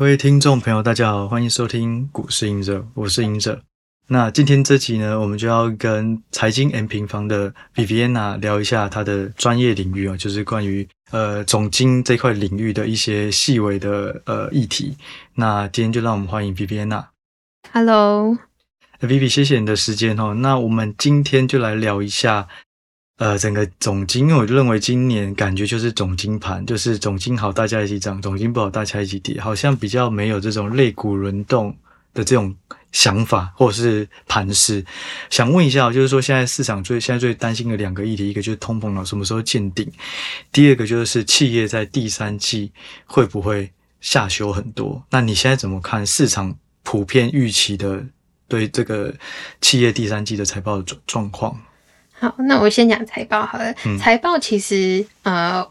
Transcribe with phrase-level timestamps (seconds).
[0.00, 3.60] 各位听众朋友，大家好，欢迎收听股市赢者，我是赢者。
[4.08, 14.96] 那今天这集呢，我们就要跟财经 M 平方的 Viviana 聊一下她的专业领域啊，就是关于呃总经这块领域的一些细微的呃议题。
[15.34, 17.08] 那今天就让我们欢迎 Viviana。
[17.70, 20.32] Hello，Vivi，谢谢你的时间哦。
[20.32, 22.48] 那我们今天就来聊一下。
[23.20, 31.76] 呃，整个总经，因为我就认为今年感觉就是总经盘，就是总经好大家一起涨，总经不好大家一起跌，好像比较没有这种类股轮动
[32.14, 32.56] 的这种
[32.92, 34.82] 想法或者是盘势。
[35.28, 39.86] 想问一下，就是说现在市场最现在最担心的两个议题，一个就是通膨了什么时候见顶，
[40.50, 42.72] 第二个就是企业在第三季
[43.04, 45.04] 会不会下修很多？
[45.10, 48.02] 那你现在怎么看市场普遍预期的
[48.48, 49.14] 对这个
[49.60, 51.60] 企业第三季的财报的状状况？
[52.20, 53.74] 好，那我先讲财报好了。
[53.86, 55.66] 嗯、财报其实，呃，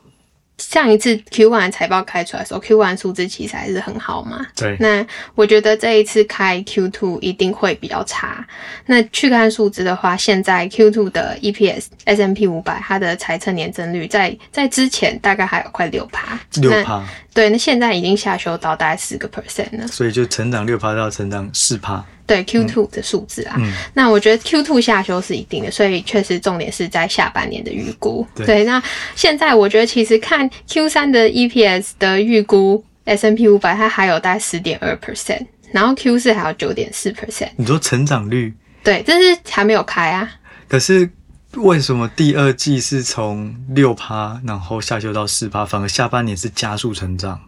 [0.58, 4.46] 上一次 Q1 财报开出来的时候，Q1 数字其实还是很好嘛。
[4.56, 4.76] 对。
[4.80, 8.46] 那我觉得这一次开 Q2 一定会比较差。
[8.88, 16.38] 那去看数字的话，现在 Q2 的 EPS S&P 五百它的财测年增率在在之前大概还有快六趴。
[16.56, 17.08] 六趴。
[17.32, 19.88] 对，那现在已经下修到大概四个 percent 了。
[19.88, 22.04] 所以就成长六趴到成长四趴。
[22.30, 28.26] 对 Q two 的数字啊，嗯、那我觉得 Q two 下修是一定的，所以确实重点是在下半年的预估。
[28.36, 28.82] 对，对，那
[29.16, 37.50] 现在我觉得其实看 Q 三的 EPS 的预估，S&P 五百它还有大概十点二 percent，然后 Q 四还有九点四 percent。
[37.58, 38.54] 你说成长率？
[38.84, 40.30] 对，但是还没有开啊。
[40.68, 41.10] 可是
[41.56, 47.42] 为什么第二季是从六趴，然后下修到四趴，反而下半年是加速成长？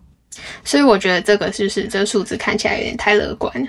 [0.64, 3.68] 所以我觉得这个就是这个数字看起来有点太乐观了？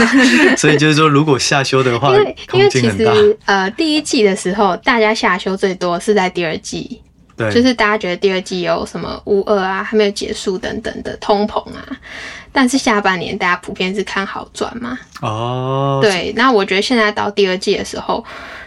[0.56, 7.00] 所以就是说，如果下修的话，因为因为其实呃第一季的时候，大家下修最多是在第二季，
[7.36, 11.84] 对，就是大家觉得第二季有什么乌二啊还没有结束等等的通膨啊，
[12.52, 14.98] 但是下半年大家普遍是看好转嘛。
[15.22, 18.24] 哦，对，那我觉得现在到第二季的时候。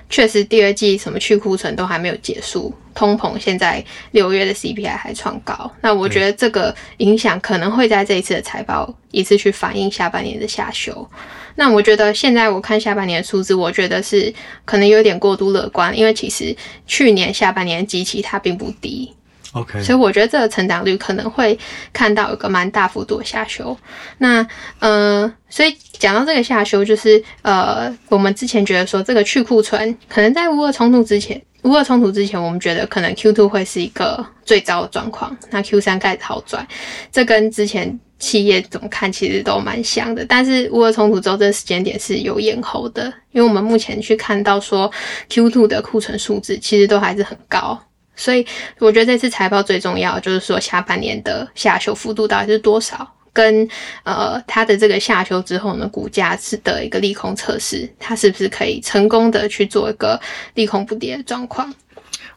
[0.10, 11.08] 确实，第二季什么去库存都还没有结束，通膨现在六月的 CPI 还创高，那我觉得这个影响可能会在这一次的财报一次去反映下半年的下修。
[11.56, 19.12] 那我觉得现在我看下半年的数字，我觉得是可能有点过度乐观，因为其实去年下半年的基期它并不低。
[19.58, 21.58] OK，所以我觉得这个成长率可能会
[21.92, 23.76] 看到有个蛮大幅度的下修。
[24.20, 24.46] 那
[24.80, 35.36] 呃，所以讲到这个下修，就是呃，我们之前觉得说这个去库存，可能在乌俄冲突之前，乌俄冲突之前，我们觉得可能 Q2 会是一个最糟的状况。
[35.50, 36.66] 那 Q3 开始好转，
[37.12, 40.26] 这跟之前企业怎么看其实都蛮像的。
[40.26, 44.92] 但是乌俄冲突之后，这个时间点是有延后的，因为我们目前去看到说
[45.30, 47.80] Q2 的库存数字其实都还是很高。
[48.18, 48.46] 所以
[48.80, 53.66] 我觉得这次财报最重要就是说下半年的下修幅度到底是多少，跟
[54.04, 60.20] 呃它的这个下修之后呢，股价是的一个利空测试，它是不是可以成功的去做一个
[60.56, 61.74] 利空不跌的状况？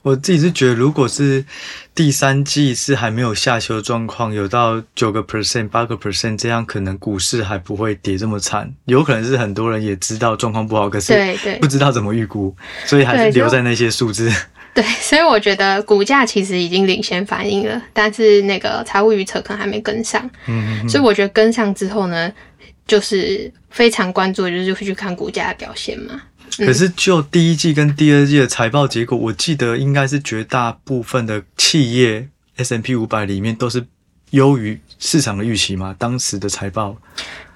[0.03, 1.45] 我自己是觉得，如果是
[1.95, 8.73] 第三季是还没有下修状况，有到九个 percent、八个 percent 这样，可能股市还不会跌这么惨。
[8.87, 11.13] 有可能是很多人也知道状况不好，可是
[11.61, 12.55] 不知道怎么预估，
[12.87, 14.33] 所以还是留在那些数字。
[14.81, 20.25] 对， 所以我觉得股价其实已经领先反应了，但是那个财务预测可能还没跟上。
[20.47, 22.33] 嗯嗯，所以我觉得跟上之后呢，
[22.87, 26.23] 就是非常关注，就是会去看股价的表现嘛。
[26.57, 33.87] 可是就第一季跟第二季的财报结果，我记得应该是绝大部分的企业 S M P 五百里面都是
[34.31, 35.95] 优于市场的预期嘛。
[35.99, 36.97] 当时的财报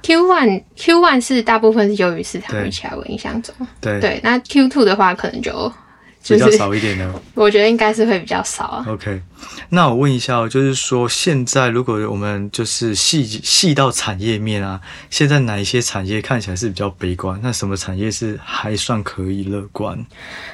[0.02, 3.54] ，Q one Q one 是大部分是优于市场预期，我印象中。
[3.80, 5.72] 对对，那 Q two 的话可能就。
[6.26, 8.84] 比较少一点呢， 我觉得应该是会比较少啊。
[8.88, 9.20] OK，
[9.68, 14.80] 那我问一下，就是说现在如果我们就是细细到产业面啊，
[15.10, 17.38] 现在哪一些产业看起来是比较悲观？
[17.42, 19.98] 那什么产业是还算可以乐观？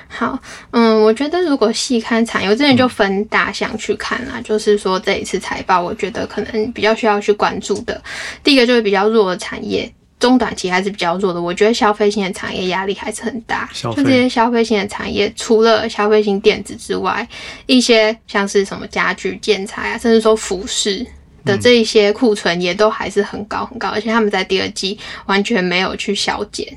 [0.08, 0.36] 好，
[0.72, 8.02] 嗯，我觉得如果细看产业，我之前就分大项去看啦，嗯、就是说这一次财报，我觉得可能比较需要去关注的，
[8.42, 9.93] 第一个就是比较弱的产业。
[10.20, 13.69] 中短期还是比较弱的，我觉得消费性的产业压力还是很大。
[13.72, 17.26] 就这些消费性的产业，除了消费性电子之外，
[17.64, 21.05] 一些像是什么家具、建材啊，甚至说服饰
[21.44, 26.69] 的这一些库存也都还是很高很高，而且他们在第二季完全没有去削减。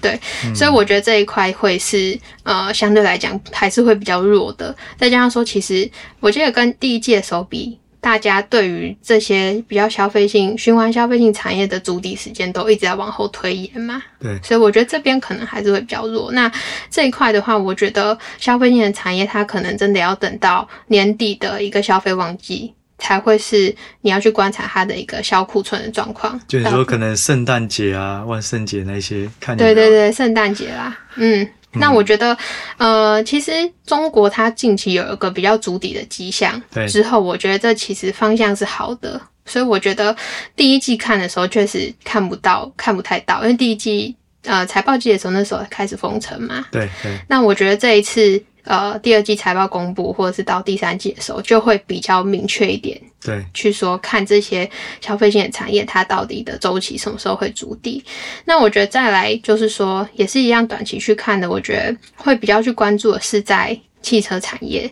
[0.00, 4.74] 对，嗯、所以我觉得这一块会是呃相对来讲还是会比较弱的。
[4.96, 7.78] 再加上说，其实我记得跟第一季的时候比。
[8.02, 14.02] 大家对于这些比较消费性、循环消费性产业的筑底时间都一直在往后推延嘛？
[14.18, 16.32] 对，所以我觉得这边可能还是会比较弱。
[16.32, 16.50] 那
[16.90, 26.40] 这一块的话，我觉得消费性的产业它可能真的要等到年底的一个消费旺季才会是你要去观察它的一个销库存的状况。
[26.48, 31.48] 就你说可能圣诞节啊、万圣节那些，看对对对，圣诞节啦，嗯。
[31.74, 32.36] 那我觉得，
[32.76, 33.52] 呃，其实
[33.86, 40.14] 中国它近期有一个比较足底的迹象，对，之后我觉得这其实方向是好的，所以我觉得
[40.54, 47.18] 第一季看的时候确实看不到，看不太到，因为第一季呃财报季的时候那时候开始封城嘛，对对。
[47.28, 48.42] 那我觉得这一次。
[48.64, 52.96] 呃，第二季财报公布，或者是到第三季的时候，就会比较明确一点。
[53.20, 58.04] 对，去说看这些消费性的产业，它到底的周期什么时候会筑底？
[58.44, 61.50] 那我觉得再来就是说，也是一样短期去看的。
[61.50, 64.88] 我觉得会比较去关注的是在汽车产业。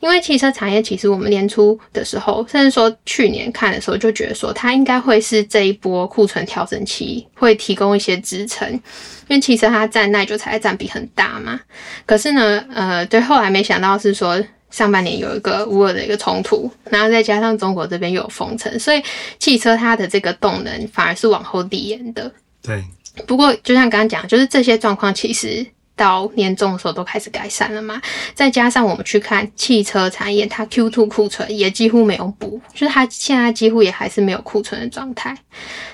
[0.00, 11.60] 因为汽车产业，其实我们年初的时候，甚至说去年看的时候，就觉得说它应该会是这一波库存调整期会提供一些支撑，因为汽车它占耐久材占比很大嘛。
[12.06, 19.02] 可是呢，呃，对，后来没想到是说上半年有一个乌尔的一个冲突，然后再加上中国这边又有封城，所以
[19.38, 22.32] 汽车它的这个动能反而是往后递延的。
[22.62, 22.82] 对。
[23.26, 25.66] 不过就像刚刚讲，就是这些状况其实。
[26.00, 28.00] 到年终的时候都开始改善了嘛，
[28.32, 35.36] 再加上我们去看汽车产业，它 Q2 库存也几乎没有补，就是它现在几乎也还是没有库存的状态，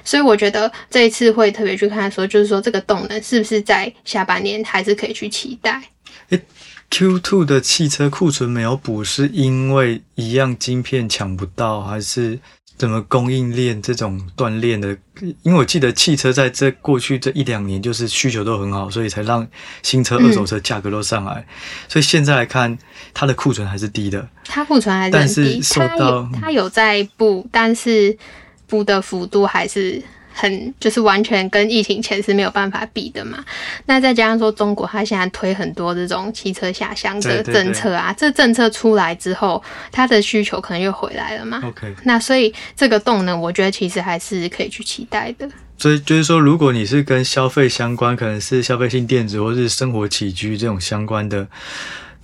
[0.05, 5.83] 所以我觉得这一次会特别去看说，就是说这个动能是不是在下半年还是可以去期待。
[6.29, 6.41] 欸
[6.89, 12.39] ，Q2 的汽车库存没有补，是因为一样晶片抢不到，还是？
[12.77, 14.97] 怎么供应链这种锻炼的？
[15.43, 19.47] 因为我记得汽车在这过去这一两年就是需求都很好，所以才让
[19.83, 21.35] 新车、二手车价格都上来。
[21.35, 21.55] 嗯、
[21.89, 22.77] 所以现在来看，
[23.15, 24.29] 它的库存还是低的。
[24.45, 28.17] 它库存还是低，但是受到它有，有在补，但是
[28.67, 30.03] 补的幅度还是。
[30.37, 33.43] 很就是完全跟疫情前是没有办法比的嘛。
[33.87, 41.63] 那再加上说中国它现在推很多这种汽车下乡的政策啊，对对对，这政策出来之后，它的需求可能又回来了嘛。
[41.65, 45.49] OK，那所以这个动能，我觉得其实还是可以去期待的。
[45.79, 51.47] 所以就是说，如果你是跟消费相关，可能是消费性电子或是生活起居这种相关的，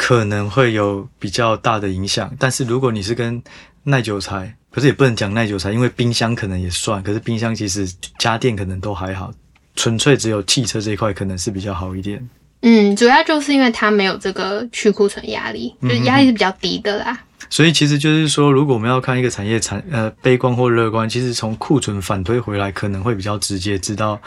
[0.03, 2.29] 可能会有比较大的影响。
[2.37, 3.41] 但是如果你是跟
[3.85, 7.01] 耐久材，可是也不能讲耐久材，因为冰箱可能也算。
[7.05, 7.89] 可是冰箱其实
[8.19, 9.33] 家电可能都还好，
[9.77, 12.29] 纯粹只有汽车这一块可能是比较好一点。
[12.63, 17.21] 嗯，主要就是因为它没有这个去库存压力，就压力是比较低的啦。
[17.51, 24.21] 所以其实就是说，如果我们要看一个产业产呃悲观或乐观，其实从库存反推回来，可能会比较直接知道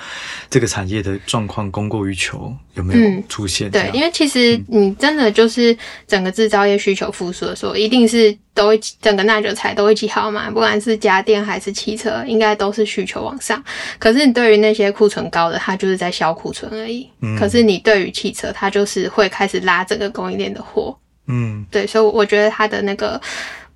[0.49, 3.69] 这个产业的状况供过于求有没有出现。
[3.69, 3.71] 嗯。
[3.71, 5.75] 对，因为其实你真的就是
[6.07, 13.63] 整个制造业需求复苏的时候，一定是都会整个耐久材都会起好嘛，不管是家电还是汽车，应该都是需求往上。
[13.97, 17.09] 可是你对于那些库存高的，它就是在消库存而已。
[17.21, 17.37] 嗯。
[17.39, 20.97] 可是你对于汽车，它就是会开始拉整个供应链的货。
[21.27, 23.19] 嗯，对，所以我觉得它的那个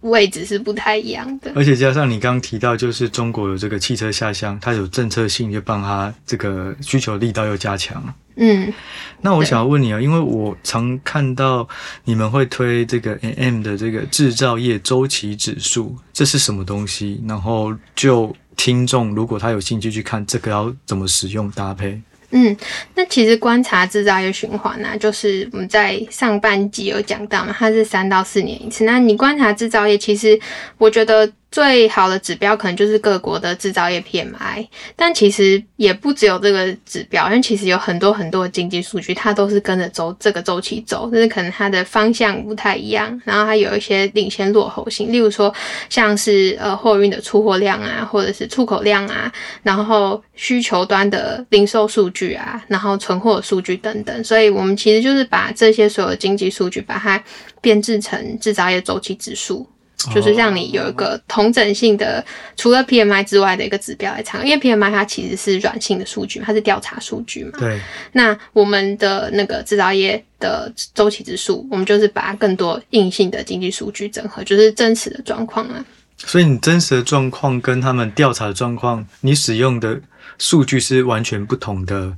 [0.02, 8.02] 位置是不太一样的，而且加上你刚刚提到，就是中国有这个汽车下乡，它有政策性，就帮它这个需求力道又加强。
[8.38, 8.72] 嗯，
[9.20, 11.68] 那我想要问你啊，因为我常看到
[12.06, 17.22] 你们会推这个 AM 的这个制造业周期指数，这是什么东西？
[17.28, 22.02] 然后就听众如果他有兴趣去看这个，要怎么使用搭配？
[22.32, 22.56] 嗯，
[22.96, 28.84] 那其实观察制造业循环呢、就是我们在上半集有讲到嘛，它是三到四年一次。
[28.86, 30.40] 那你观察制造业，其实
[30.78, 31.32] 我觉得。
[31.52, 45.54] 最好的指标可能就是各国的制造业 PMI，但其实也不只有这个指标，因为其实有很多很多的经济数据，它都是跟着周这个周期走，就是可能它的方向不太一样，然后它有一些领先落后性，例如说
[45.90, 49.32] 像是呃货运的出货量啊，或者是出口量啊，
[49.64, 57.22] 然后需求端的零售数据啊，然后存货数据等等，所以我们其实就是把这些所有经济数据，把它
[57.60, 59.68] 编制成制造业周期指数。
[60.14, 62.24] 就是让你有一个同整性的，
[62.56, 67.52] 除了 PMI 之外的一个指标来参考，因为 PMI 它其实是软性的数据，它是调查数据嘛。
[67.60, 67.80] 对。
[68.14, 75.84] 那我们的那个制造业的周期指数，我们就是把更多硬性的经济数据整合，就是真实的状况啊。
[76.18, 80.00] 所以你真实的状况跟他们调查的状况，你使用的
[80.38, 82.14] 数据是完全不同的。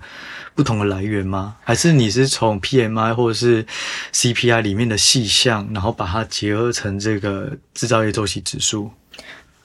[0.53, 1.55] 不同的来源吗？
[1.63, 3.65] 还是你是从 PMI 或者是
[4.13, 8.91] CPI 里面的细项，然后把它结合成这个制造业周期指数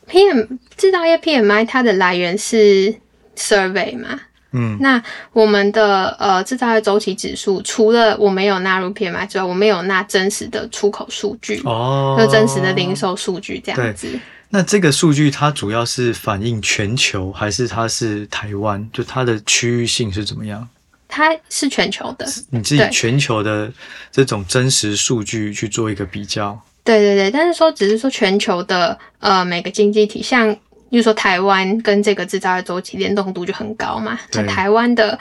[0.08, 2.94] ？PM 制造业 PMI 它的来源是
[3.36, 4.20] survey 嘛？
[4.52, 5.02] 嗯，那
[5.32, 14.08] 我们的呃制造业周期指数，除了我没有纳入 PMI 之外，我没有纳真实的出口数据哦，就真实的零售数据这样子。
[14.48, 18.88] 那这个数据它主要是反映全球，还是它是台湾？
[18.92, 20.66] 就它的区域性是怎么样？
[21.16, 23.72] 它是全球的，你自己全球的
[24.12, 26.60] 这种真实数据去做一个比较。
[26.84, 30.54] 对对对，但是说只是说全球的呃每个经济体，像
[30.90, 35.18] 比如说台湾跟这个制造业周期联动度就很高嘛，那台湾的。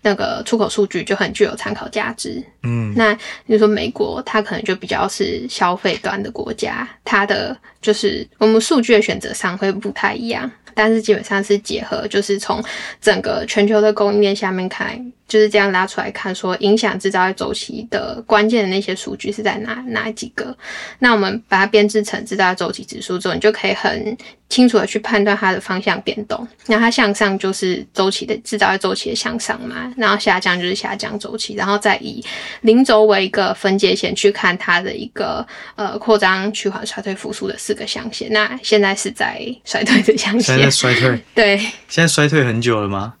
[0.00, 2.40] 那个出口数据就很具有参考价值。
[2.62, 12.62] 嗯，那比如说美国，它可能就比较是消费端的国家，它的就是我们数据的选择上会不太一样，但是基本上是结合，就是从
[13.00, 15.12] 整个全球的供应链下面看。
[15.28, 20.56] 就是这样拉出来看，说影响制造业周期的关键的那些数据是在哪哪几个？
[20.98, 24.16] 那我们把它编制成制造业周期指数之后，你就可以很
[24.48, 26.48] 清楚的去判断它的方向变动。
[26.66, 32.24] 那它向上就是周期的制造业周期的向上嘛，然后下降就是下降周期，然后再以
[32.62, 38.32] 零轴为一个分界线去看它的一个呃扩张、趋缓、衰退、复苏的四个象限。
[38.32, 43.14] 那现在是在衰退的象限，现在衰退， 对，现在衰退很久了吗？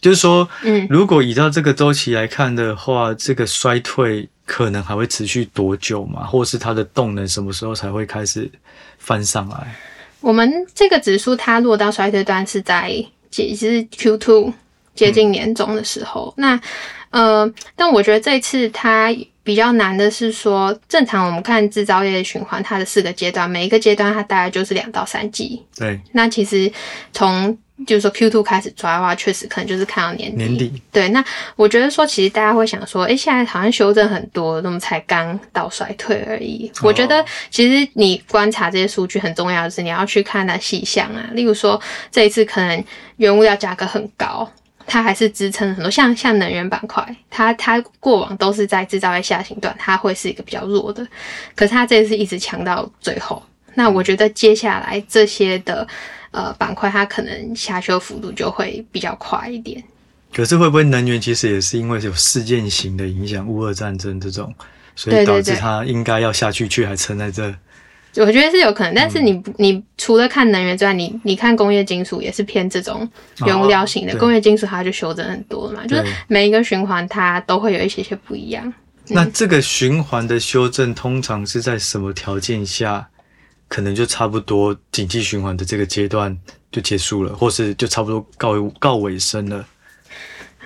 [0.00, 6.24] 就是说，嗯，如果依照这个周期来看的话，这个衰退可能还会持续多久嘛？
[6.24, 8.50] 或是它的动能什么时候才会开始
[8.98, 9.74] 翻上来？
[10.20, 12.92] 我们这个指数它落到衰退端是在
[13.30, 14.52] 其实 Q two
[14.94, 16.32] 接近年中的时候。
[16.36, 16.60] 嗯、那
[17.10, 25.62] 呃，但我觉得这次它比较难的是说，正常我们看制造业循环它的四个阶段，每一个阶段它大概就是两到三季。
[25.76, 26.70] 对，那其实
[27.12, 30.36] 从就是说，Q2 开始抓的话，确实可能就是看到年底。
[30.36, 30.82] 年底。
[30.90, 36.68] 对，那我觉得说，其实大家会想说，诶、欸，现在好像修正很多，那么才刚到衰退而已。
[36.76, 41.30] 哦、我觉得，其实你观察这些数据很重要的是，你要去看它细项啊。
[41.32, 41.80] 例如说，
[42.10, 42.84] 这一次可能
[43.18, 44.50] 原物料价格很高，
[44.84, 45.88] 它还是支撑很多。
[45.88, 51.06] 像像能源板块，它它过往都是在制造业下行段，它会是一个比较弱的。
[51.54, 53.40] 可是它这次一直强到最后。
[53.74, 55.86] 那我觉得接下来这些的。
[56.30, 59.82] 呃，板块它可能下修幅度就会比较快一点。
[60.32, 64.54] 可是会不会能源其实也是因为有事件型的影响，乌俄战争这种，
[64.94, 67.54] 所以导致它应该要下去，却还撑在这？
[68.16, 73.08] 我觉得是有可能，但是你、嗯、你除了看能源之外，你你看工业金属也是偏这种
[73.46, 78.66] 原物料型的，哦、工业金属它就修正很多了嘛，就是每一个循环它都会有一些些不一样。
[78.66, 78.74] 嗯、
[79.14, 83.08] 那这个循环的修正通常是在什么条件下？
[83.68, 86.36] 可能就差不多，景气循环的这个阶段
[86.72, 89.64] 就结束了，或是就差不多告告尾声了。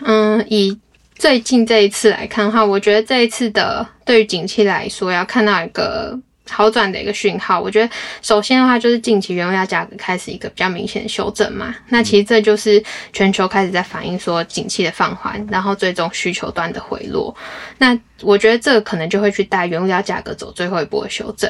[0.05, 0.79] 嗯，以
[1.17, 6.19] 最近这一次来看的话，我觉得这一次的对于景气来说，要看到一个
[6.49, 7.61] 好转的一个讯号。
[7.61, 7.89] 我觉得
[8.21, 11.75] 首先的话，就是近期原物料价格开始一个比较明显的修正嘛。
[11.89, 12.83] 那其实这就是
[13.13, 17.33] 全球开始在反映说景气的放缓，然后最终需求端的回落。
[17.79, 21.49] 那我觉得这个可能就会去带原物料价格走最后一波的修正。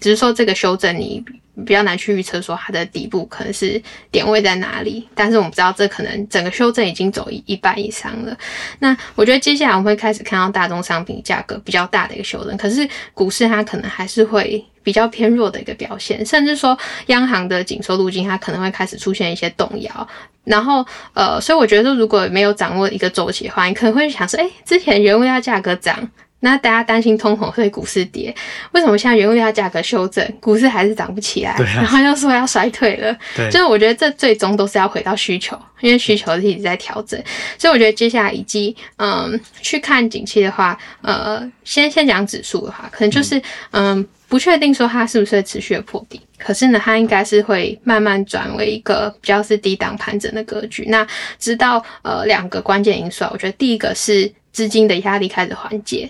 [0.00, 1.24] 只是说这个修正你
[1.66, 5.08] 比较难去预测，说它的底部可能是点位在哪里。
[5.14, 8.36] 但是我们知道，这可能整个修正已经走一一半以上了。
[8.78, 20.08] 那我觉得接下来我们会开始看到大宗商品价格比较大的一个修正，可是股市它可能还是会比较偏弱的一个表现，甚至说央行的紧缩路径它可能会开始出现一些动摇。
[20.44, 26.08] 然后呃，所以我觉得如果没有掌握一个周期的话，你可能会想说，哎，之前原物料价格涨。
[26.40, 28.34] 那大家担心通膨，所以股市跌。
[28.72, 31.56] 为什么现在原物料价格修正，股市还是涨不起来？
[31.74, 33.16] 然后又说要衰退了。
[33.36, 37.20] 对，就是我觉得这最终都是要回到需求，因为需求是一直在调整。
[37.58, 43.36] 所以我觉得接下来以及嗯去看景气的话，呃，先先讲指数的话，可能就是
[43.72, 50.84] 嗯，嗯不确定说它是不是会持续的破底，可是呢，它应该是会慢慢转为一个比较是低档盘整的格局。
[50.88, 51.04] 那
[51.38, 56.08] 知道呃两个关键因素，我觉得第一个是资金的压力开始缓解。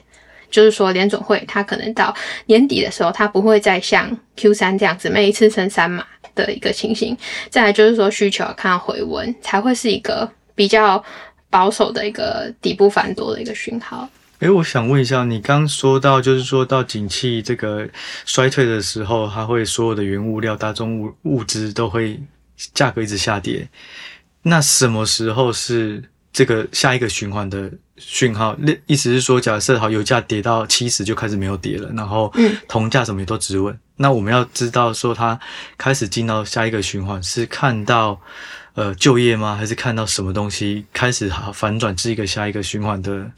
[0.51, 2.15] 就是说，联总会它可能到
[2.47, 7.17] 年底的时候，它不会再像 Q 三这样子每一次升三码的一个情形。
[7.51, 11.03] 再来就是说，需求看到回温，才会是一个比较
[11.51, 14.09] 保守的一个底部反多的一个讯号。
[14.41, 17.89] 诶、我想问一下，你刚说到，就是说到景气这个
[18.25, 22.21] 衰退的时候，它会所有的原物料、大宗物物资都会
[22.73, 23.69] 价格一直下跌。
[24.43, 26.03] 那什么时候是
[26.33, 27.71] 这个下一个循环的？
[27.99, 32.33] 讯号，那意思是说，假设好油价跌到七十就开始没有跌了，然后
[32.69, 33.75] 铜价什么也都止稳。
[33.75, 35.39] 嗯、那我们要知道说，它
[35.77, 38.21] 开始进到下一个循环，是看到
[38.75, 39.57] 呃就业吗？
[39.57, 43.31] 还是看到什么东西开始好反转，是一个下一个循环的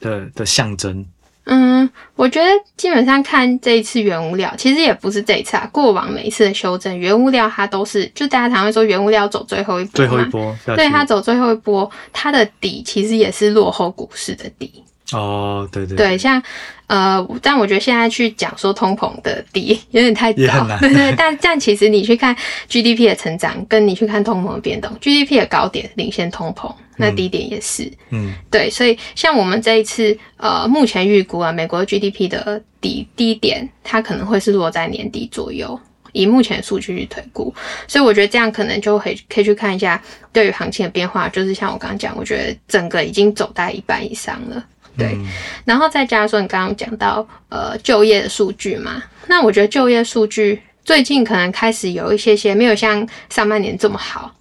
[0.00, 1.04] 的的象征？
[1.44, 5.68] 嗯，我觉得基本上看这一次原物料，其实也不是这一次啊。
[5.72, 14.84] 过往每一次的修正，原物料它都是，就大家常会说原物料走最后一波，最后一波，对，它走最后一波，它的底其实也是落后股市的底。
[15.12, 16.42] 哦，对对对，像
[16.86, 21.14] 呃，但我觉得现在去讲说通膨的低有点太早，对 对。
[21.16, 22.36] 但但其实你去看
[22.68, 28.68] GDP 的成长，跟你去看通膨的变动，GDP 的高点领先通膨，那低点也是，嗯，对。
[28.68, 35.78] 所以像我们这一次呃，目前预估啊，美国 GDP 的底低点，它可能会是落在年底左右。
[36.14, 37.54] 以目前的数据去推估，
[37.88, 39.98] 所以我觉得这样可能就可以可以去看一下
[40.30, 41.26] 对于行情的变化。
[41.30, 44.62] 就是像我刚刚讲，我觉得整个已经走在一半以上了，
[44.96, 45.14] 对。
[45.14, 45.26] 嗯、
[45.64, 54.34] 然后再加上说你刚刚讲到呃就业的数据嘛，那我觉得就业数据最近可能开始有一些些没有像上半年这么好，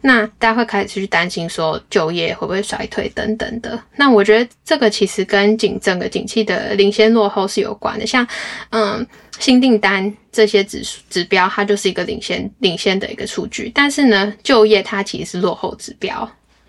[0.00, 3.80] 那大家会开始去担心说就业会不会衰退等等的。
[3.96, 8.26] 那我觉得这个其实跟景整个景气的领先落后是有关的，像
[8.70, 9.06] 嗯。
[9.40, 16.28] 新订单这些指指标，它就是一个领先领先的一个数据，但是呢，就业它其实是落后指标。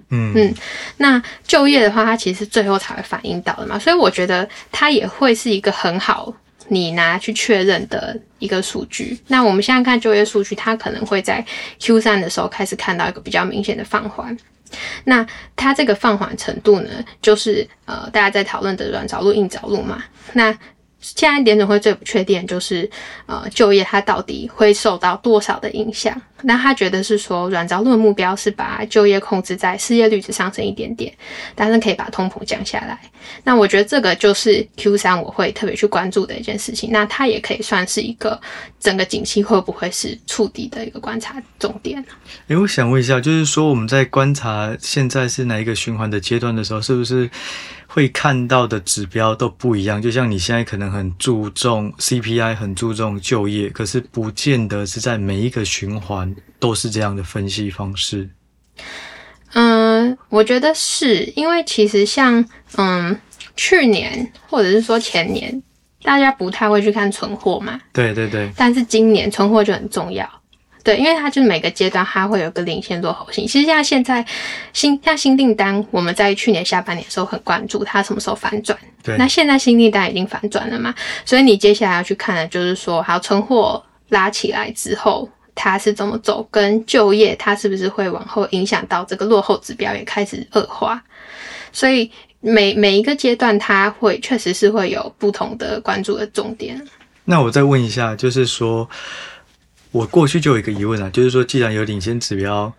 [0.09, 0.53] 嗯嗯，
[0.97, 6.33] 那就业的话，它其实最后才会反映到的嘛，所以我觉得它也会是一个很好
[6.67, 9.19] 你拿去确认的一个数据。
[9.27, 11.45] 那我们现在看就业数据，它可能会在
[11.79, 14.35] Q 三的时候开始看到一个比较明显的放缓。
[15.03, 15.25] 那
[15.55, 16.89] 它这个放缓程度呢，
[17.21, 20.57] 就是呃大家在讨论的软着陆硬着陆嘛，那。
[20.99, 22.89] 现在联准会最不确定就是，
[23.25, 26.19] 呃，就业它到底会受到多少的影响？
[26.41, 31.13] 那他觉得是说，软着陆的目标是把就业控制在失业率只上升一点点，
[31.53, 32.97] 但是可以把通膨降下来。
[33.43, 36.91] 那我觉得这个就是 Q 三我会特别去关注的一件事情。
[36.93, 38.39] 那它也可以算是一个
[38.79, 42.01] 整个景气会不会是触底的一个观察重点。
[42.47, 47.29] 哎，我想问一下，就是说我们在观察现在是哪一个循环的阶段的时候，是不是？
[47.91, 58.29] 会看到的指标都不一样，就像你现在可能很注重 CPI，很注重就业，可是不见得是在每一个循环都是这样的分析方式。
[59.53, 62.45] 嗯，我觉得是因为其实像
[62.77, 63.19] 嗯
[63.55, 65.61] 去年或者是说前年，
[66.03, 67.81] 大家不太会去看存货嘛。
[67.91, 68.51] 对对对。
[68.55, 70.29] 但是今年存货就很重要。
[70.81, 73.45] 对，因为它就是每个阶段它会有个领先落后性。
[73.45, 74.25] 其实像现在
[74.71, 78.77] 新像新订单，我们在去年下半年的时候很关注它什么时候反转。
[79.03, 80.95] 对，那现在新订单已经反转了嘛？
[81.25, 91.03] 所以你接下来要去看的就是说，好，存货拉起来之后它是怎么走，跟就业它是不是会往后影响到这个落后指标也开始恶化。
[91.73, 96.81] 所以每每一个阶段它会确实是会有不同的关注的重点。
[97.25, 98.89] 那我再问一下，就是说。
[99.91, 102.71] 我过去就有一个疑问啊，就是说，既然有领先指标，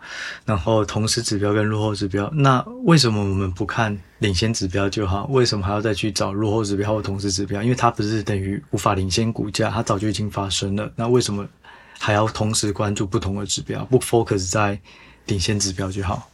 [0.45, 5.27] 然后同时指标跟落后指标，那为什么我们不看领先指标就好？
[5.31, 7.61] 为什么还要再去找落后指标或同时指标？
[7.65, 10.89] 因为它不是等于无法领先股价，它早就已经发生了。
[10.95, 11.45] 那为什么
[11.99, 13.85] 还要同时关注不同的指标？
[13.87, 14.79] 不 focus 在
[15.27, 16.31] 领先指标就好？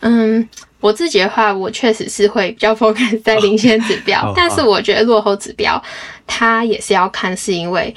[0.00, 0.46] 嗯，
[0.80, 5.82] 我自己的话，我确实是会比较 focus 在领先指标， 哦、但是我觉得落后指标
[6.26, 7.94] 它也是要看，是因为。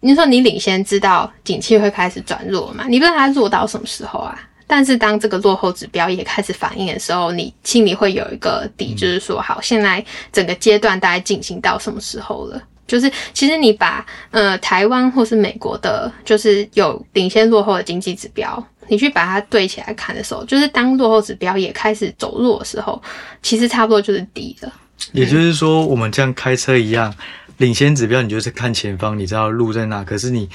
[0.00, 2.86] 你说你领先知道景气会开始转弱嘛？
[2.88, 4.38] 你不知道它弱到什么时候啊？
[4.66, 12.62] 但是当这个落后指标也开始反应的时候，你心里会有一个底，就是说，好，现在整个阶段大概进行到什么时候了？
[12.86, 23.02] 就是其实你把呃台湾或是美国的，就是有领先落后的经济指标，你去把它对起来看的时候，就是当落后指标也开始走弱的时候，
[23.42, 24.72] 其实差不多就是底了。
[25.12, 27.12] 也就是说，我们这样开车一样。
[27.60, 30.02] 领先指标，你就是看前方，你知道路在哪。
[30.02, 30.48] 可是你，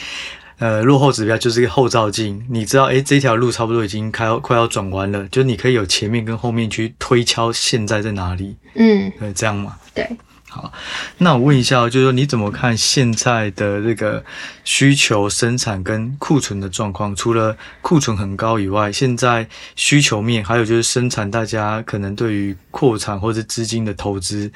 [0.58, 8.56] 呃，落后指标就是一个后照镜，你知道，诶，这条路差不多已经开快要转弯了，就是你可以有前面跟后面去推敲现在在哪里。
[8.74, 9.76] 嗯，对，这样嘛。
[9.94, 10.10] 对。
[10.56, 10.72] 好，
[11.18, 14.24] 那我问一下，就是说你怎么看现在的这个
[14.64, 17.14] 需求、生产跟库存的状况？
[17.14, 24.50] 除了库存很高以外，现在需求面还有就是生产，大家可能对于扩产或者资金的投资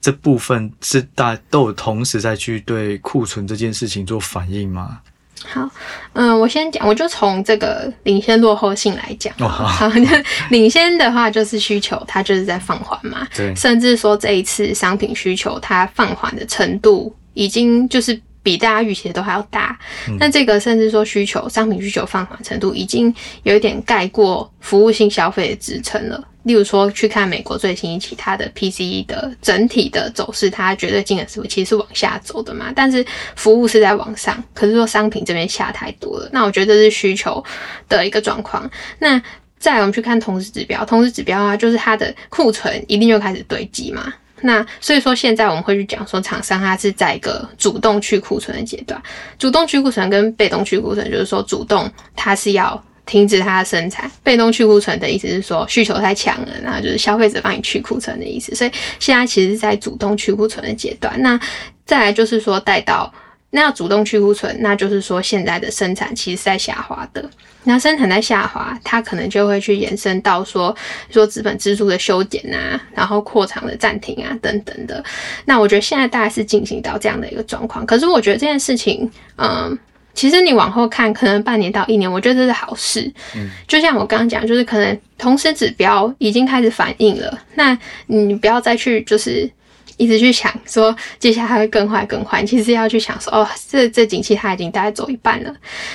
[0.00, 4.98] 这部分，是大都有同时在去对库存这件事情做反应吗？
[5.46, 5.68] 好，
[6.14, 9.32] 嗯，我先讲，我就从这个领先落后性来讲。
[9.38, 9.88] 哦、好，好，
[10.50, 13.26] 领先的话就是需求，它就是在放缓嘛。
[13.36, 13.54] 对。
[13.54, 19.78] 甚至说这一次商品需求它放缓的程度，已经就是比大家预期的都还要大。
[20.18, 26.22] 那、嗯、这个甚至说需求商品需求放缓程度，已经有一点盖过服务性消费的支撑了。
[26.44, 32.72] 例如说，去看美国最新一期它的 PCE 的整体的走势，它绝对金额是其实是往下走的嘛？
[32.76, 33.04] 但是
[33.34, 36.28] 服务是在往上，可是说商品这边下太多了。
[36.32, 37.42] 那我觉得这是需求
[37.88, 38.70] 的一个状况。
[38.98, 39.20] 那
[39.58, 44.12] 再我们去看同时指标，同时指标啊，就是它的库存一定就开始堆积嘛。
[44.42, 49.02] 那所以说现在我们会去讲说，厂商它是在一个主动去库存的阶段。
[49.38, 52.84] 主动去库存跟被动去库存，就是说主动它是要。
[53.06, 54.10] 停止它的生产。
[54.22, 58.54] 被动去库存的意思是说需求太强了，然后就是消费者帮你去库存的意思。
[58.54, 61.14] 所以现在其实是在主动去库存的阶段。
[61.20, 61.38] 那
[61.84, 63.12] 再来就是说带到。
[63.56, 67.24] 那要主动去库存，那就是说现在的生产其实是在下滑的。
[67.62, 70.76] 那生产在下滑，它可能就会去延伸到说，
[71.08, 75.00] 说资本支出的修剪啊，然后扩厂的暂停啊等等的。
[75.44, 77.86] 那我觉得现在大概是进行到这样的一个状况。
[77.86, 79.78] 可是我觉得这件事情，嗯，
[80.14, 83.12] 其实你往后看，可能半年到一年，我觉得这是好事。
[83.36, 89.50] 嗯，就像我刚刚讲，就是可能同时指标已经开始反映了，那你不要再去就是。
[89.96, 95.54] 一直去想说接下来会更坏更坏，其实要去想说哦，这这景气它已经大概走一半了。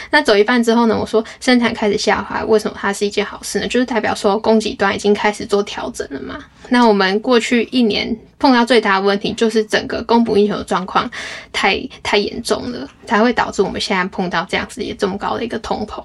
[0.09, 0.97] 那走一半之后呢？
[0.97, 3.67] 我说生产开始下滑，为什么它是一件好事呢？
[3.67, 6.39] 就是代表说供给端已经开始做调整了嘛。
[6.69, 11.09] 那我们过去一年碰到最大的问题就是整个供不应求的状况
[11.51, 16.03] 太太严重了，才会导致我们现在碰到这样子也这么高的一个通膨。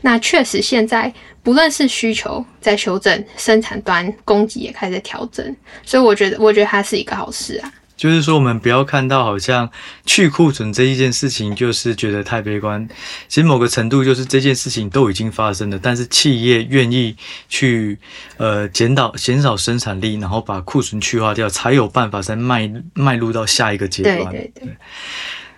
[0.00, 1.12] 那确实现在。
[1.42, 7.72] 不论是需求在修正，生产端供给也开始调整，所以我觉得，我觉得它是一个好事啊。
[7.96, 9.70] 就是说，我们不要看到好像
[10.04, 12.86] 去库存这一件事情，就是觉得太悲观。
[13.26, 17.16] 其实某个程度，就是这件事情都已经发生了，但是企业愿意
[17.48, 17.98] 去
[18.36, 24.30] 呃减少减少生产力，然后把库存去化掉，才有办法再迈迈入到下一个阶段。
[24.30, 24.76] 对对对。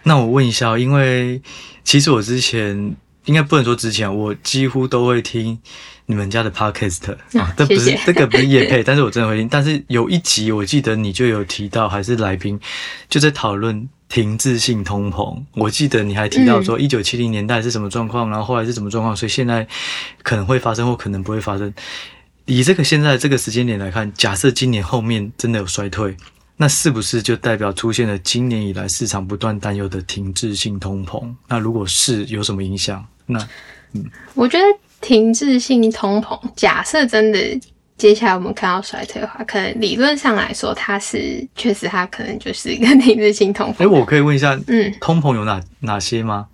[0.04, 1.42] 那我问一下，因为
[1.82, 2.96] 其实我之前。
[3.28, 5.58] 应该不能说之前，我几乎都会听
[6.06, 9.46] 你们家的 podcast 啊，这不是这个不是夜配， 但是我真的会听。
[9.46, 12.58] 但是有一集我记得你就有提到，还是来宾
[13.10, 15.38] 就在讨论停滞性通膨。
[15.52, 19.68] 我记得你还提到说，一九七零年代是什么状况，然后后来是什么状况，所以现在
[20.22, 21.72] 可能会发生或可能不会发生。
[22.46, 26.16] 以这个现在这个时间点来看，假设今年后面真的有衰退。
[26.60, 31.32] 那是不是就代表出现了今年以来市场不断担忧的停滞性通膨？
[31.46, 33.02] 那如果是有什么影响？
[33.26, 33.38] 那
[33.92, 34.64] 嗯，我觉得
[35.00, 37.38] 停滞性通膨，假设真的
[37.96, 43.74] 接下来我们看到衰退的话，可能理论上来说，它是确实它可能就是一个 停滞性通膨。
[43.74, 46.48] 哎、欸，我可以问一下，嗯，通膨有哪哪些吗？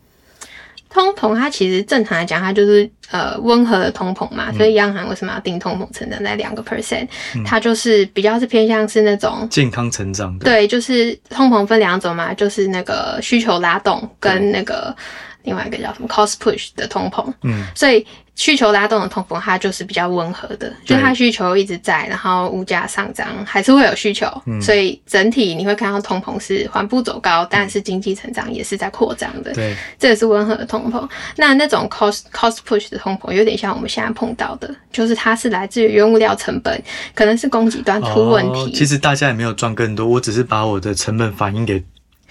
[0.94, 7.08] 通膨它其实正常来讲，它就是呃温和的通膨嘛，所以央行为什么要定通膨成长在两个 percent？
[7.44, 10.44] 它就是比较是偏向是那种健康成长的。
[10.44, 14.94] 对，就是通膨分两种嘛，就是那个需求拉动跟那个
[15.42, 17.26] 另外一个叫什么 cost push 的通膨。
[17.42, 18.06] 嗯，所以。
[18.36, 29.52] 需求拉动的通膨，它就是比较温和的，就它需求一直在，然后物价上涨还是会有需求，嗯，所以整体你会看到通膨是缓步走高，但是经济成长也是在扩张的。
[29.54, 31.08] 对，这也是温和的通膨。
[31.36, 36.82] 那那种 cost cost push 的通膨，有点像我们现在碰到的，就是它是来自于原物料成本，
[37.14, 38.60] 可能是供给端出问题。
[38.60, 41.82] 哦，其实大家也没有赚更多，我只是把我的成本反映给。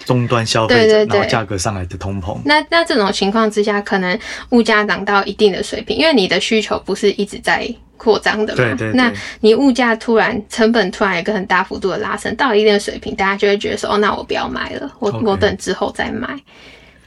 [0.05, 2.37] 终端消费者，对对对，然后价格上来的通膨。
[2.45, 4.17] 那那这种情况之下，可能
[4.49, 8.57] 物价涨到一定的水平，因为你的需求不是一直在扩张的嘛。
[8.57, 8.93] 对对对。
[8.93, 16.37] 那你物价突然成本突然有一个很大幅度的拉升，到一定的水平，大家就会觉得说：“哦，那我不要买了，我.我等之后再买。”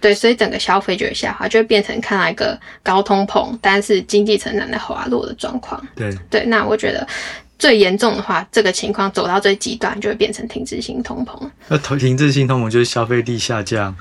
[0.00, 5.82] 对，所以整个消费就会下滑，就会变成看到一个高通膨，但是经济成长在滑落的状况。
[5.94, 7.06] 对对，那我觉得。
[7.58, 11.38] 最严重的话，这个情况走到最极端，就会变成停滞性通膨。
[11.68, 13.96] 那停滞性通膨就是消费力下降，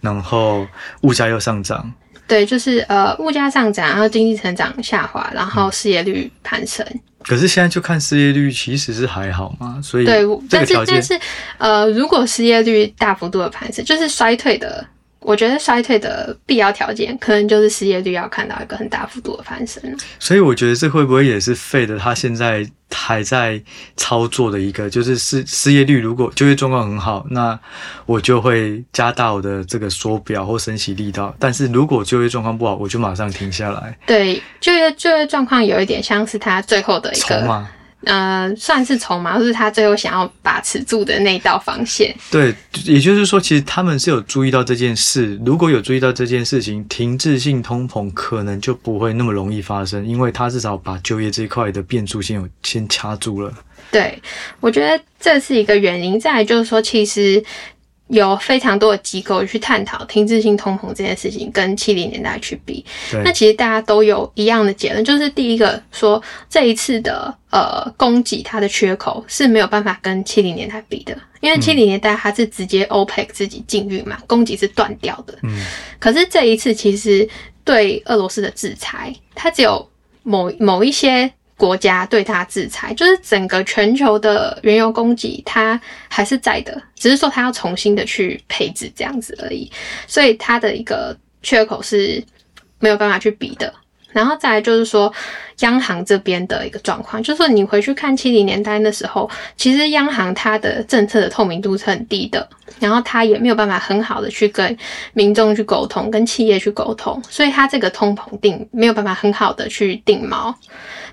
[0.00, 0.66] 然后
[1.02, 1.92] 物价又上涨。
[2.26, 6.86] 对，就是呃，物价上涨，然后经济成长下滑，然后失业率攀升。
[6.90, 7.00] 嗯。
[7.24, 9.80] 可是现在就看失业率，其实是还好嘛。
[9.82, 11.20] 所以对，但是但是
[11.58, 14.86] 呃，如果失业率大幅度的攀升，就是衰退的。
[15.20, 19.82] 我觉得衰退的必要条件，可能就是失业率要看到一个很大幅度的攀升。
[20.18, 23.62] 所以我觉得这会不会也是 Fed 他现在还在
[23.96, 27.58] 操作的一个，就是失失业率如果就业状况很好，那
[28.06, 31.34] 我就会加大我的这个缩表或升息力道。
[31.38, 33.96] 但是如果就业状况不好，我就马上停下来。
[34.06, 37.68] 对，就业就业状况有一点像是他最后的一个。
[38.04, 42.14] 呃，算是筹码，就是他最后想要把持住的那道防线。
[42.30, 45.38] 对，也就是说，其实他们是有注意到这件事。
[45.44, 53.52] 如果有注意到这件事情，停滞性通膨可能就不会那么容易发生，因为他至少把就业这一块的变数先有先掐住了。
[53.90, 54.20] 对，
[54.60, 56.18] 我觉得这是一个原因。
[56.18, 57.44] 再来就是说，其实。
[58.10, 62.84] 有非常多的机构去探讨停滞性通膨这件事情跟七零年代去比，
[63.24, 75.38] 那其实大家都有一样的结论，就是第一个说这一次的呃供给它的缺口是没有办法跟七零年代比的，因为七零年代它是直接 OPEC 自己禁运嘛，供给是断掉的。
[75.44, 75.64] 嗯，
[75.98, 77.28] 可是这一次其实
[77.64, 79.88] 对俄罗斯的制裁，它只有
[80.24, 81.32] 某某一些。
[81.60, 89.70] 国家对它制裁，就是整个全球的原油供给，它还是在的，只是说它要重新的去配置这样子而已。
[90.06, 92.24] 所以它的一个缺口是
[92.78, 93.70] 没有办法去比的。
[94.12, 95.12] 然后再来就是说，
[95.60, 102.48] 央行这边的一个状况，就是说你回去看七零年代的时候，其实央行它的政策的透明度是很低的，
[102.80, 104.76] 然后它也没有办法很好的去跟
[105.12, 110.52] 民众去沟通，跟企业去沟通，所以它这个通膨定没有办法很好的去定锚。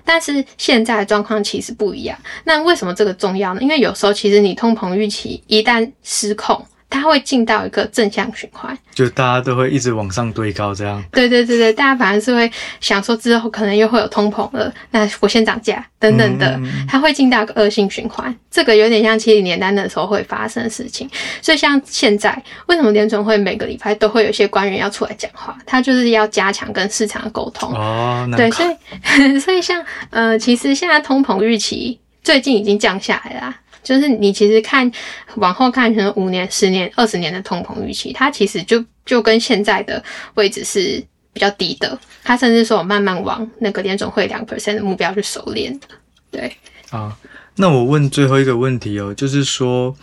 [0.08, 3.60] 但是现在的状况其实不一样，那为什么这个重要呢？
[3.60, 6.64] 因为有时候其实你通膨预期一旦失控。
[6.90, 11.02] 它会进到一个正向循环，就大家都会一直往上堆高，这样。
[11.12, 18.34] 对对对对，大家反而是会想说之后可能又会有通膨了，那我先涨价等等的，嗯、它会进到一个恶性循环。
[18.50, 21.08] 这个有点像七零年代那时候会发生的事情。
[21.42, 25.56] 所以像现在，为什么联准会每个礼拜都会有些官员要出来讲话？
[25.66, 27.72] 他就是要加强跟市场的沟通。
[27.74, 33.54] 哦，对，所以 所以像呃，其实现在通膨预期最近已经降下来了。
[33.88, 34.90] 就是你其实看
[35.36, 40.02] 往后看，可能五年、十年、二十年的通膨预期，它其实就就跟现在的
[40.34, 41.98] 位置是比较低的。
[42.22, 45.86] 它甚至说我慢慢往那个联总会两 percent 的目标去熟练的。
[46.30, 46.54] 对，
[46.90, 47.16] 啊，
[47.56, 49.96] 那我问最后一个问题哦，就是说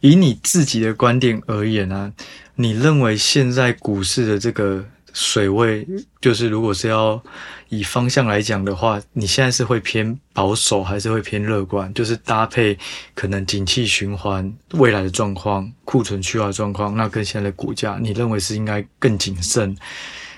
[0.00, 2.12] 以你自己的观点而言啊，
[2.56, 5.86] 你认为现在股市的这个水位，
[6.20, 7.22] 就是如果是要
[7.68, 11.92] 以方向来讲的话，你现在是会偏保守还是会偏乐观？
[11.94, 12.78] 就是搭配
[13.14, 19.76] 可能景气循环未来的状况、库存去化的状况，那跟现在的股价，你认为是应该更谨慎，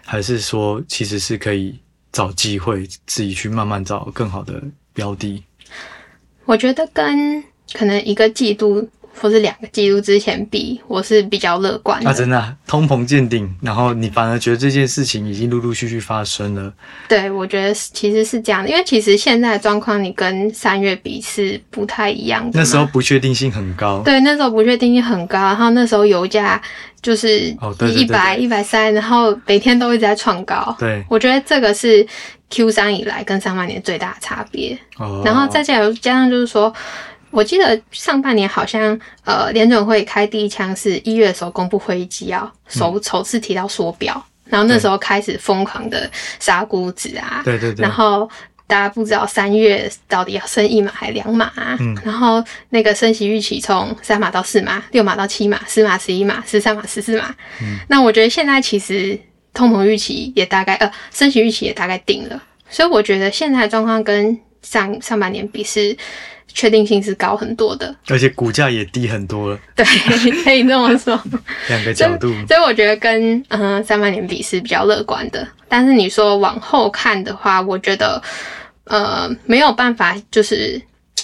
[0.04, 1.78] 还是说其实是可以
[2.11, 5.42] 找机会自己去慢慢找更好的标的？
[6.44, 8.88] 我觉得跟可能一个季度。
[9.20, 12.11] 或是两个季度之前比，我是比较乐观的。
[12.11, 16.72] 啊，真的啊，通膨见顶，然后你反而觉得这件事情已经陆陆续续发生了。
[17.09, 22.59] 对，我觉得其实是这样的，因为其实现在的状况你跟三月比是不太一样的。
[22.59, 24.03] 那时候不确定性很高。
[24.05, 26.61] 对，那时候不确定性很高，然后那时候油价
[27.01, 27.55] 就是
[27.94, 30.75] 一百一百三，然后每天都一直在创高。
[30.79, 32.07] 对，我觉得这个是
[32.51, 34.77] Q 三以来跟上半年最大的差别。
[34.98, 36.75] 哦，然后再加加上就是说。
[37.32, 48.28] 我记得上半年好像，呃，联准会开第一枪是一月的时候公布会议纪要，首首次提到缩表，然后那时候开始疯狂的杀估值啊，对对对，然后
[48.66, 59.18] 大家不知道三月到底要升一码还两码啊，嗯，然后那个升息预期从三码到四码，六码到七码，十码十一码，十三码十四码，嗯，那我觉得现在其实
[59.54, 65.96] 通膨预期也大概，呃，升息预期也大概定了，所以我觉得现在的状况跟上上半年比是。
[66.54, 69.58] 确定性是高很多的，而且股价也低很多了。
[69.74, 69.84] 对，
[70.44, 71.20] 可以这么说。
[71.68, 75.46] 两个角度所，所以我觉得跟嗯、呃、上半年比是比较乐观的。
[75.68, 78.22] 但是你说往后看的话，我觉得
[78.84, 80.80] 呃没有办法，就是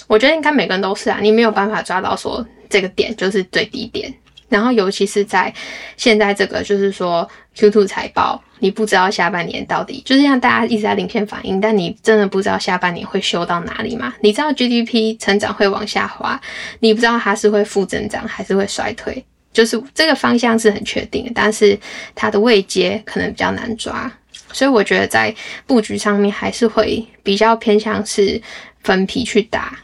[0.07, 4.13] 我觉得应该每个人都是啊，你没有办法抓到说这个点就是最低点。
[4.49, 5.53] 然后尤其是在
[5.95, 8.43] 现在这个就是说 Q2 财报。
[8.61, 14.13] 你不知道下半年到底就是像大家一直在领先反应，但你真的不知道下半年会修到哪里吗？
[14.19, 16.37] 你知道 GDP 成长会往下滑，
[16.81, 21.79] 你不知道它是会负增长还是会衰退，就是这个方向是很确定，但是
[22.13, 24.11] 它的位阶可能比较难抓，
[24.51, 25.33] 所以我觉得在
[25.65, 28.41] 布局上面还是会比较偏向是
[28.83, 29.79] 分批去打。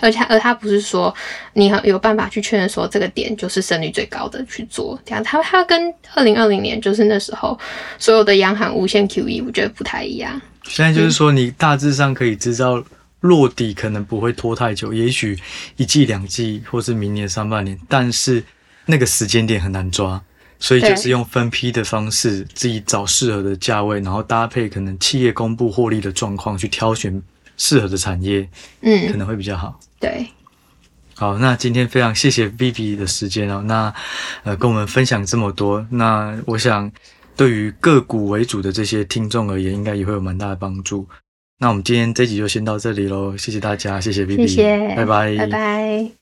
[0.00, 1.14] 而且，而他不是说
[1.52, 7.58] 你有办法去确认说这个点就是胜率最高的去做这样，他他跟二零二零年就是那时候
[7.98, 10.40] 所有的央行无限 QE，我觉得不太一样。
[10.64, 12.82] 现在就是说，你大致上可以知道
[13.20, 15.38] 落底可能不会拖太久，也许
[15.76, 18.42] 一季两季，或是明年上半年，但是
[18.86, 20.22] 那个时间点很难抓，
[20.58, 27.22] 所以就是用分批的方式，自己找适合的价位，然后搭配可能企业公布获利的状况去挑选。
[27.62, 28.48] 适合的产业，
[28.80, 29.78] 嗯，可能会比较好。
[30.00, 30.26] 对，
[31.14, 33.62] 好，那今天非常谢谢 Vivi 的时间哦。
[33.66, 33.94] 那
[34.42, 36.90] 呃，跟我们分享这么多，那我想
[37.36, 41.06] 对于个股为主的这些听众而言，应该也会有蛮大的帮助。
[41.58, 46.12] 那我们今天这集就先到这里喽，谢谢大家，谢谢 Vivi，谢谢，拜拜，拜拜。